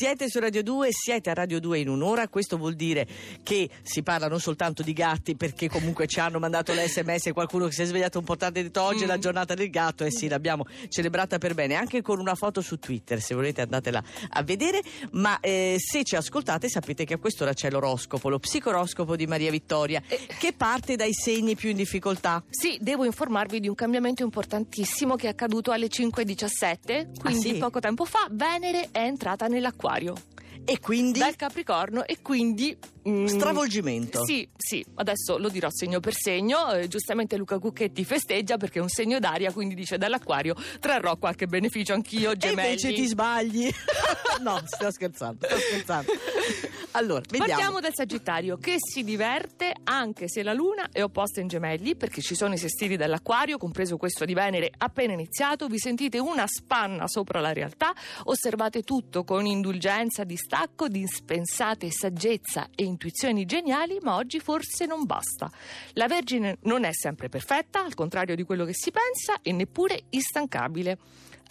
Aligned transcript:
Siete 0.00 0.30
su 0.30 0.38
Radio 0.38 0.62
2, 0.62 0.88
siete 0.92 1.28
a 1.28 1.34
Radio 1.34 1.60
2 1.60 1.80
in 1.80 1.90
un'ora, 1.90 2.26
questo 2.28 2.56
vuol 2.56 2.72
dire 2.72 3.06
che 3.42 3.68
si 3.82 4.02
parla 4.02 4.28
non 4.28 4.40
soltanto 4.40 4.82
di 4.82 4.94
gatti 4.94 5.36
perché 5.36 5.68
comunque 5.68 6.06
ci 6.06 6.20
hanno 6.20 6.38
mandato 6.38 6.72
l'SMS 6.72 7.32
qualcuno 7.34 7.66
che 7.66 7.72
si 7.72 7.82
è 7.82 7.84
svegliato 7.84 8.18
un 8.18 8.24
po' 8.24 8.34
tardi 8.34 8.60
e 8.60 8.62
ha 8.62 8.64
detto 8.64 8.80
oggi 8.80 9.04
è 9.04 9.06
la 9.06 9.18
giornata 9.18 9.52
del 9.52 9.68
gatto 9.68 10.04
e 10.04 10.10
sì 10.10 10.26
l'abbiamo 10.26 10.64
celebrata 10.88 11.36
per 11.36 11.52
bene, 11.52 11.74
anche 11.74 12.00
con 12.00 12.18
una 12.18 12.34
foto 12.34 12.62
su 12.62 12.78
Twitter 12.78 13.20
se 13.20 13.34
volete 13.34 13.60
andatela 13.60 14.02
a 14.30 14.42
vedere, 14.42 14.80
ma 15.10 15.38
eh, 15.40 15.76
se 15.78 16.02
ci 16.02 16.16
ascoltate 16.16 16.70
sapete 16.70 17.04
che 17.04 17.12
a 17.12 17.18
quest'ora 17.18 17.52
c'è 17.52 17.68
l'oroscopo, 17.68 18.30
lo 18.30 18.38
psicoroscopo 18.38 19.16
di 19.16 19.26
Maria 19.26 19.50
Vittoria 19.50 20.02
che 20.38 20.54
parte 20.54 20.96
dai 20.96 21.12
segni 21.12 21.56
più 21.56 21.68
in 21.68 21.76
difficoltà. 21.76 22.42
Sì, 22.48 22.78
devo 22.80 23.04
informarvi 23.04 23.60
di 23.60 23.68
un 23.68 23.74
cambiamento 23.74 24.22
importantissimo 24.22 25.16
che 25.16 25.26
è 25.26 25.30
accaduto 25.32 25.72
alle 25.72 25.88
5.17, 25.88 27.20
quindi 27.20 27.50
sì? 27.50 27.58
poco 27.58 27.80
tempo 27.80 28.06
fa 28.06 28.26
Venere 28.30 28.88
è 28.92 29.00
entrata 29.00 29.46
nell'acquario 29.90 30.14
E 30.64 30.78
quindi? 30.78 31.18
Dal 31.18 31.36
Capricorno 31.36 32.06
e 32.06 32.18
quindi... 32.22 32.76
mm, 33.08 33.26
stravolgimento. 33.26 34.24
Sì, 34.24 34.48
sì, 34.56 34.84
adesso 34.96 35.38
lo 35.38 35.48
dirò 35.48 35.68
segno 35.70 36.00
per 36.00 36.14
segno. 36.14 36.72
eh, 36.72 36.88
giustamente 36.88 37.36
Luca 37.36 37.58
Cucchetti 37.58 38.04
festeggia 38.04 38.56
perché 38.56 38.78
è 38.78 38.82
un 38.82 38.88
segno 38.88 39.18
d'aria, 39.18 39.52
quindi 39.52 39.74
dice 39.74 39.98
dall'acquario 39.98 40.54
trarrò 40.78 41.16
qualche 41.16 41.46
beneficio 41.46 41.92
anch'io, 41.92 42.32
E 42.32 42.36
gemelli. 42.36 42.68
invece 42.70 42.92
ti 42.92 43.06
sbagli. 43.06 43.70
no, 44.40 44.60
sto 44.64 44.90
scherzando, 44.90 45.46
sto 45.46 45.56
scherzando. 45.58 46.12
Allora, 46.92 47.20
vediamo. 47.28 47.46
Partiamo 47.46 47.80
dal 47.80 47.94
Sagittario 47.94 48.56
che 48.56 48.76
si 48.78 49.04
diverte 49.04 49.72
anche 49.84 50.28
se 50.28 50.42
la 50.42 50.52
Luna 50.52 50.88
è 50.90 51.02
opposta 51.02 51.40
in 51.40 51.46
gemelli 51.46 51.94
perché 51.94 52.20
ci 52.20 52.34
sono 52.34 52.54
i 52.54 52.58
sestili 52.58 52.96
dell'Acquario, 52.96 53.58
compreso 53.58 53.96
questo 53.96 54.24
di 54.24 54.34
Venere 54.34 54.72
appena 54.76 55.12
iniziato, 55.12 55.68
vi 55.68 55.78
sentite 55.78 56.18
una 56.18 56.46
spanna 56.48 57.06
sopra 57.06 57.40
la 57.40 57.52
realtà, 57.52 57.92
osservate 58.24 58.82
tutto 58.82 59.22
con 59.22 59.46
indulgenza, 59.46 60.24
distacco, 60.24 60.88
dispensate 60.88 61.90
saggezza 61.92 62.68
e 62.74 62.82
intuizioni 62.90 63.46
geniali, 63.46 63.98
ma 64.02 64.16
oggi 64.16 64.38
forse 64.38 64.84
non 64.84 65.06
basta. 65.06 65.50
La 65.94 66.06
Vergine 66.06 66.58
non 66.62 66.84
è 66.84 66.92
sempre 66.92 67.28
perfetta, 67.28 67.82
al 67.82 67.94
contrario 67.94 68.36
di 68.36 68.44
quello 68.44 68.64
che 68.64 68.74
si 68.74 68.90
pensa, 68.90 69.40
e 69.42 69.52
neppure 69.52 70.02
instancabile 70.10 70.98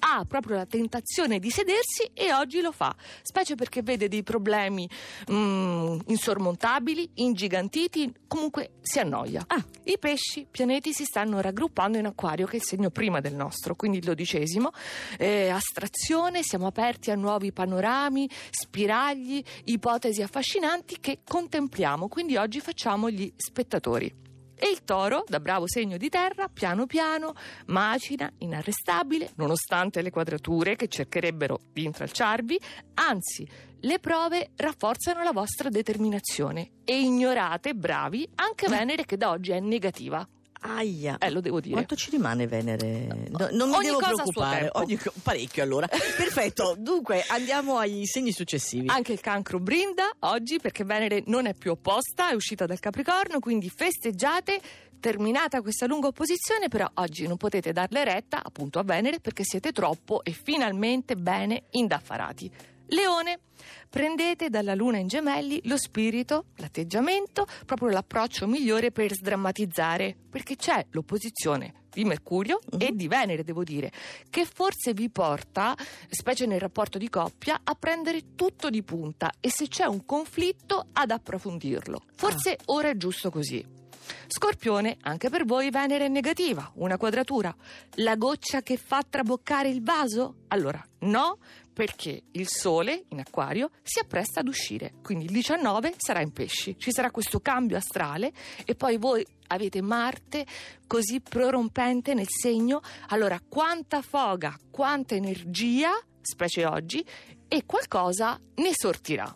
ha 0.00 0.24
proprio 0.26 0.56
la 0.56 0.66
tentazione 0.66 1.38
di 1.38 1.50
sedersi 1.50 2.10
e 2.12 2.32
oggi 2.32 2.60
lo 2.60 2.72
fa, 2.72 2.94
specie 3.22 3.54
perché 3.54 3.82
vede 3.82 4.08
dei 4.08 4.22
problemi 4.22 4.88
mm, 5.30 5.98
insormontabili, 6.06 7.10
ingigantiti, 7.14 8.12
comunque 8.26 8.72
si 8.80 8.98
annoia. 8.98 9.44
Ah. 9.46 9.64
I 9.84 9.98
pesci, 9.98 10.46
pianeti, 10.50 10.92
si 10.92 11.04
stanno 11.04 11.40
raggruppando 11.40 11.98
in 11.98 12.06
acquario, 12.06 12.46
che 12.46 12.52
è 12.52 12.56
il 12.56 12.64
segno 12.64 12.90
prima 12.90 13.20
del 13.20 13.34
nostro, 13.34 13.74
quindi 13.74 13.98
il 13.98 14.04
dodicesimo. 14.04 14.70
Eh, 15.18 15.48
astrazione, 15.48 16.42
siamo 16.42 16.66
aperti 16.66 17.10
a 17.10 17.14
nuovi 17.14 17.52
panorami, 17.52 18.28
spiragli, 18.50 19.42
ipotesi 19.64 20.22
affascinanti 20.22 20.98
che 21.00 21.20
contempliamo, 21.26 22.08
quindi 22.08 22.36
oggi 22.36 22.60
facciamo 22.60 23.10
gli 23.10 23.30
spettatori. 23.36 24.23
E 24.64 24.70
il 24.70 24.82
toro, 24.82 25.24
da 25.28 25.40
bravo 25.40 25.68
segno 25.68 25.98
di 25.98 26.08
terra, 26.08 26.48
piano 26.48 26.86
piano, 26.86 27.34
macina, 27.66 28.32
inarrestabile, 28.38 29.32
nonostante 29.34 30.00
le 30.00 30.08
quadrature 30.08 30.74
che 30.74 30.88
cercherebbero 30.88 31.58
di 31.70 31.84
intralciarvi, 31.84 32.58
anzi, 32.94 33.46
le 33.80 33.98
prove 33.98 34.52
rafforzano 34.56 35.22
la 35.22 35.32
vostra 35.32 35.68
determinazione 35.68 36.76
e 36.82 36.98
ignorate, 36.98 37.74
bravi, 37.74 38.26
anche 38.36 38.66
Venere 38.66 39.04
che 39.04 39.18
da 39.18 39.32
oggi 39.32 39.50
è 39.50 39.60
negativa. 39.60 40.26
Aia. 40.66 41.18
Eh, 41.18 41.30
lo 41.30 41.40
devo 41.40 41.60
dire. 41.60 41.74
Quanto 41.74 41.94
ci 41.94 42.10
rimane 42.10 42.46
Venere? 42.46 43.28
No, 43.28 43.48
non 43.52 43.68
mi 43.68 43.76
Ogni 43.76 43.86
devo 43.86 43.98
preoccupare. 43.98 44.70
Ogni 44.72 44.98
parecchio 45.22 45.62
allora. 45.62 45.86
Perfetto. 45.88 46.74
Dunque 46.78 47.22
andiamo 47.28 47.76
ai 47.76 48.06
segni 48.06 48.32
successivi. 48.32 48.88
Anche 48.88 49.12
il 49.12 49.20
cancro 49.20 49.58
brinda 49.58 50.10
oggi 50.20 50.58
perché 50.58 50.84
Venere 50.84 51.22
non 51.26 51.46
è 51.46 51.54
più 51.54 51.72
opposta, 51.72 52.30
è 52.30 52.34
uscita 52.34 52.64
dal 52.64 52.80
Capricorno, 52.80 53.40
quindi 53.40 53.68
festeggiate. 53.68 54.60
Terminata 54.98 55.60
questa 55.60 55.84
lunga 55.84 56.06
opposizione, 56.06 56.68
però 56.68 56.90
oggi 56.94 57.26
non 57.26 57.36
potete 57.36 57.72
darle 57.72 58.04
retta 58.04 58.42
appunto 58.42 58.78
a 58.78 58.84
Venere 58.84 59.20
perché 59.20 59.44
siete 59.44 59.70
troppo 59.70 60.24
e 60.24 60.32
finalmente 60.32 61.14
bene 61.14 61.64
indaffarati. 61.72 62.50
Leone, 62.86 63.40
prendete 63.88 64.50
dalla 64.50 64.74
luna 64.74 64.98
in 64.98 65.06
gemelli 65.06 65.60
lo 65.64 65.76
spirito, 65.76 66.46
l'atteggiamento, 66.56 67.46
proprio 67.64 67.88
l'approccio 67.88 68.46
migliore 68.46 68.90
per 68.90 69.12
sdrammatizzare, 69.12 70.16
perché 70.28 70.56
c'è 70.56 70.86
l'opposizione 70.90 71.82
di 71.94 72.04
Mercurio 72.04 72.58
e 72.76 72.90
di 72.92 73.08
Venere, 73.08 73.44
devo 73.44 73.62
dire, 73.62 73.90
che 74.28 74.44
forse 74.44 74.92
vi 74.92 75.08
porta, 75.08 75.76
specie 76.08 76.44
nel 76.44 76.60
rapporto 76.60 76.98
di 76.98 77.08
coppia, 77.08 77.60
a 77.62 77.74
prendere 77.74 78.34
tutto 78.34 78.68
di 78.68 78.82
punta 78.82 79.32
e 79.40 79.50
se 79.50 79.68
c'è 79.68 79.84
un 79.84 80.04
conflitto 80.04 80.86
ad 80.92 81.10
approfondirlo. 81.10 82.02
Forse 82.16 82.58
ora 82.66 82.90
è 82.90 82.96
giusto 82.96 83.30
così. 83.30 83.82
Scorpione, 84.26 84.98
anche 85.02 85.30
per 85.30 85.44
voi 85.44 85.70
Venere 85.70 86.06
è 86.06 86.08
negativa, 86.08 86.70
una 86.74 86.98
quadratura. 86.98 87.54
La 87.96 88.16
goccia 88.16 88.62
che 88.62 88.76
fa 88.76 89.02
traboccare 89.08 89.68
il 89.68 89.82
vaso? 89.82 90.34
Allora, 90.48 90.84
no, 91.00 91.38
perché 91.74 92.22
il 92.30 92.48
Sole 92.48 93.04
in 93.08 93.18
acquario 93.18 93.70
si 93.82 93.98
appresta 93.98 94.40
ad 94.40 94.48
uscire, 94.48 94.94
quindi 95.02 95.26
il 95.26 95.32
19 95.32 95.94
sarà 95.96 96.20
in 96.20 96.32
pesci, 96.32 96.78
ci 96.78 96.92
sarà 96.92 97.10
questo 97.10 97.40
cambio 97.40 97.76
astrale 97.76 98.32
e 98.64 98.74
poi 98.74 98.96
voi 98.96 99.26
avete 99.48 99.82
Marte 99.82 100.46
così 100.86 101.20
prorompente 101.20 102.14
nel 102.14 102.28
segno, 102.28 102.80
allora 103.08 103.40
quanta 103.46 104.00
foga, 104.00 104.56
quanta 104.70 105.16
energia, 105.16 105.90
specie 106.22 106.64
oggi, 106.64 107.04
e 107.48 107.66
qualcosa 107.66 108.40
ne 108.54 108.70
sortirà. 108.72 109.34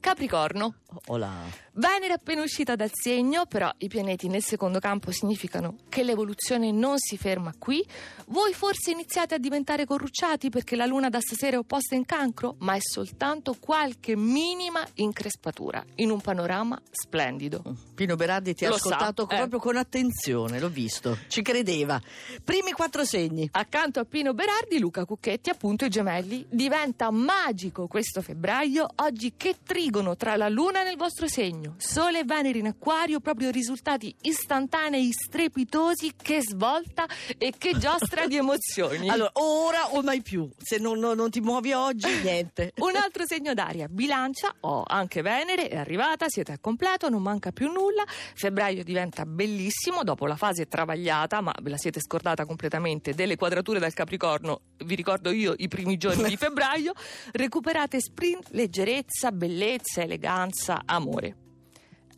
Capricorno. 0.00 0.76
Hola. 1.06 1.32
Venere 1.72 2.12
è 2.12 2.16
appena 2.16 2.42
uscita 2.42 2.76
dal 2.76 2.90
segno, 2.92 3.46
però 3.46 3.70
i 3.78 3.88
pianeti 3.88 4.28
nel 4.28 4.42
secondo 4.42 4.78
campo 4.78 5.10
significano 5.10 5.76
che 5.88 6.04
l'evoluzione 6.04 6.70
non 6.70 6.98
si 6.98 7.16
ferma 7.18 7.52
qui. 7.58 7.84
Voi 8.26 8.52
forse 8.54 8.92
iniziate 8.92 9.34
a 9.34 9.38
diventare 9.38 9.84
corrucciati 9.84 10.50
perché 10.50 10.76
la 10.76 10.86
luna 10.86 11.08
da 11.08 11.20
stasera 11.20 11.56
è 11.56 11.58
opposta 11.58 11.96
in 11.96 12.04
cancro, 12.04 12.54
ma 12.60 12.74
è 12.74 12.80
soltanto 12.80 13.56
qualche 13.58 14.14
minima 14.14 14.86
increspatura 14.94 15.84
in 15.96 16.10
un 16.10 16.20
panorama 16.20 16.80
splendido. 16.90 17.62
Pino 17.94 18.14
Berardi 18.14 18.54
ti 18.54 18.64
ha 18.64 18.68
Lo 18.68 18.76
sa, 18.76 18.90
ascoltato 18.90 19.28
eh. 19.28 19.36
proprio 19.36 19.58
con 19.58 19.76
attenzione, 19.76 20.60
l'ho 20.60 20.68
visto. 20.68 21.18
Ci 21.26 21.42
credeva. 21.42 22.00
Primi 22.44 22.70
quattro 22.70 23.04
segni. 23.04 23.48
Accanto 23.50 23.98
a 23.98 24.04
Pino 24.04 24.32
Berardi, 24.32 24.78
Luca 24.78 25.04
Cucchetti, 25.04 25.50
appunto 25.50 25.84
i 25.84 25.90
gemelli. 25.90 26.46
Diventa 26.48 27.10
magico 27.10 27.88
questo 27.88 28.22
febbraio, 28.22 28.86
oggi 28.96 29.34
che 29.36 29.56
trigono 29.64 30.16
tra 30.16 30.36
la 30.36 30.48
luna 30.48 30.82
nel 30.84 30.96
vostro 30.96 31.26
segno, 31.26 31.74
Sole 31.78 32.20
e 32.20 32.24
Venere 32.24 32.58
in 32.58 32.66
acquario, 32.66 33.18
proprio 33.20 33.50
risultati 33.50 34.14
istantanei, 34.20 35.10
strepitosi, 35.12 36.12
che 36.16 36.40
svolta 36.42 37.06
e 37.38 37.52
che 37.56 37.76
giostra 37.78 38.26
di 38.26 38.36
emozioni. 38.36 39.08
Allora, 39.14 39.30
ora 39.34 39.94
o 39.94 40.02
mai 40.02 40.22
più. 40.22 40.48
Se 40.58 40.78
non, 40.78 40.98
non- 40.98 41.16
non 41.16 41.30
ti 41.30 41.40
muovi 41.40 41.72
oggi, 41.72 42.08
niente. 42.22 42.72
Un 42.78 42.96
altro 42.96 43.24
segno 43.26 43.54
d'aria, 43.54 43.86
bilancia, 43.88 44.54
oh, 44.60 44.82
anche 44.86 45.22
Venere 45.22 45.68
è 45.68 45.76
arrivata, 45.76 46.26
siete 46.28 46.52
al 46.52 46.60
completo, 46.60 47.08
non 47.08 47.22
manca 47.22 47.50
più 47.52 47.70
nulla. 47.70 48.04
Febbraio 48.34 48.82
diventa 48.84 49.24
bellissimo 49.24 50.02
dopo 50.02 50.26
la 50.26 50.36
fase 50.36 50.66
travagliata, 50.66 51.40
ma 51.40 51.54
ve 51.62 51.70
la 51.70 51.76
siete 51.76 52.00
scordata 52.00 52.44
completamente, 52.44 53.14
delle 53.14 53.36
quadrature 53.36 53.78
del 53.78 53.94
Capricorno. 53.94 54.60
Vi 54.84 54.94
ricordo 54.94 55.30
io 55.30 55.54
i 55.56 55.68
primi 55.68 55.96
giorni 55.96 56.28
di 56.28 56.36
febbraio. 56.36 56.92
Recuperate 57.32 58.00
sprint, 58.00 58.48
leggerezza, 58.50 59.30
bellezza, 59.32 60.02
eleganza, 60.02 60.73
amore. 60.84 61.36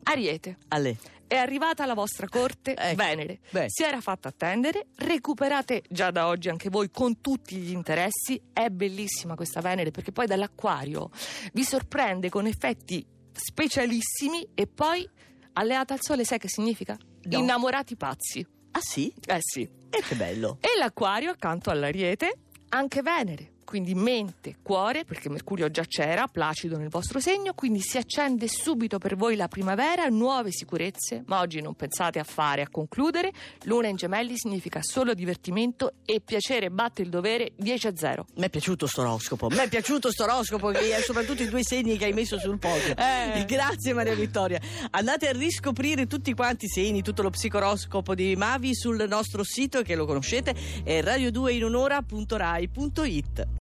Ariete. 0.05 0.59
Ale. 0.69 0.97
È 1.27 1.35
arrivata 1.35 1.83
alla 1.83 1.95
vostra 1.95 2.29
corte 2.29 2.77
Ecco. 2.77 2.95
Venere. 2.95 3.41
Beh. 3.51 3.67
Si 3.69 3.83
era 3.83 4.01
fatta 4.01 4.29
attendere, 4.29 4.87
recuperate 4.99 5.83
già 5.89 6.13
da 6.13 6.29
oggi 6.29 6.49
anche 6.49 6.71
voi 6.71 6.91
con 6.91 7.21
tutti 7.21 7.57
gli 7.57 7.73
interessi. 7.73 8.41
È 8.53 8.69
bellissima 8.69 9.35
questa 9.35 9.61
Venere 9.61 9.91
perché 9.91 10.13
poi 10.13 10.27
dall'acquario 10.27 11.11
vi 11.53 11.65
sorprende 11.65 12.29
con 12.29 12.47
effetti 12.47 13.05
specialissimi 13.33 14.47
e 14.55 14.67
poi 14.69 15.09
alleata 15.55 15.95
al 15.95 16.01
sole, 16.01 16.25
sai 16.25 16.39
che 16.39 16.49
significa? 16.49 16.97
No. 17.23 17.39
Innamorati 17.39 17.97
pazzi. 17.97 18.47
Ah 18.71 18.81
sì? 18.81 19.13
Eh 19.27 19.39
sì. 19.41 19.69
E 19.91 20.03
che 20.07 20.15
bello. 20.15 20.59
E 20.61 20.79
l'acquario 20.79 21.31
accanto 21.31 21.71
all'ariete, 21.71 22.39
anche 22.69 23.03
Venere. 23.03 23.55
Quindi 23.67 23.97
mente, 23.97 24.59
cuore, 24.63 25.05
perché 25.05 25.29
Mercurio 25.29 25.69
già 25.73 25.85
c'era, 25.87 26.29
placido 26.29 26.79
nel 26.79 26.89
vostro 26.89 27.19
segno, 27.19 27.53
quindi 27.53 27.81
si 27.81 27.99
accende 27.99 28.47
subito 28.47 28.99
per 28.99 29.17
voi 29.17 29.35
la 29.35 29.49
primavera, 29.49 30.07
nuove 30.07 30.53
sicurezze, 30.53 31.25
ma 31.27 31.41
oggi 31.41 31.61
non 31.61 31.75
pensate 31.75 32.21
a 32.21 32.25
fare, 32.25 32.63
a 32.63 32.69
concludere. 32.71 33.33
Luna 33.65 33.89
in 33.89 33.97
gemelli 33.97 34.37
significa 34.37 34.79
solo 34.83 35.15
divertimento 35.15 35.95
e 36.05 36.21
piacere 36.21 36.71
batte 36.71 37.03
il 37.03 37.09
dovere 37.09 37.55
10 37.57 37.89
a 37.89 37.97
0. 37.97 38.27
Mi 38.37 38.45
è 38.45 38.51
piaciuto 38.51 38.87
sto 38.87 39.01
oroscopo. 39.01 39.49
Mi 39.49 39.57
è 39.57 39.69
piaciuto 39.69 40.13
sto 40.13 40.23
oroscopo, 40.23 40.71
soprattutto 41.05 41.43
i 41.43 41.49
due 41.49 41.65
segni 41.65 41.99
che 41.99 42.05
hai 42.05 42.13
messo 42.13 42.39
sul 42.39 42.61
podio. 42.61 42.95
Eh. 42.97 43.45
Grazie 43.47 43.95
Maria 43.95 44.15
Vittoria. 44.15 44.61
Andate 44.91 45.27
a 45.27 45.33
riscoprire 45.33 46.07
tutti 46.07 46.33
quanti 46.35 46.67
i 46.67 46.69
segni, 46.69 47.03
tutto 47.03 47.23
lo 47.23 47.31
psicoroscopo 47.31 48.15
di 48.15 48.37
Mavi 48.37 48.77
sul 48.77 49.05
nostro 49.09 49.43
sito 49.43 49.83
che 49.83 49.97
lo 49.97 50.07
conoscete, 50.07 50.55
è 50.85 51.03
radio2inunora.rai.it. 51.03 53.55